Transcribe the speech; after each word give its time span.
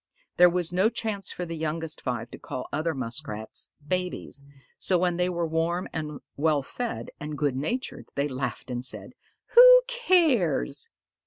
There 0.37 0.49
was 0.49 0.73
no 0.73 0.89
chance 0.89 1.31
for 1.31 1.45
the 1.45 1.55
youngest 1.55 2.01
five 2.01 2.31
to 2.31 2.39
call 2.39 2.67
other 2.73 2.95
Muskrats 2.95 3.69
"babies," 3.87 4.43
so 4.79 4.97
when 4.97 5.17
they 5.17 5.29
were 5.29 5.45
warm 5.45 5.87
and 5.93 6.21
well 6.35 6.63
fed 6.63 7.11
and 7.19 7.37
good 7.37 7.55
natured 7.55 8.07
they 8.15 8.27
laughed 8.27 8.71
and 8.71 8.83
said, 8.83 9.13
"Who 9.53 9.81
cares?" 9.87 10.89